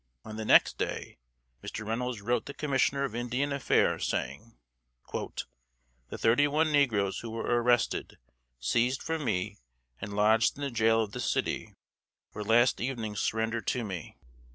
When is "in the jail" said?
10.57-11.03